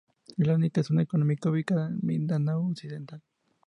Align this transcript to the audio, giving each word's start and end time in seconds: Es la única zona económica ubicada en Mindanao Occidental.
Es 0.35 0.47
la 0.47 0.55
única 0.55 0.81
zona 0.81 1.03
económica 1.03 1.51
ubicada 1.51 1.89
en 1.89 1.99
Mindanao 2.01 2.67
Occidental. 2.67 3.21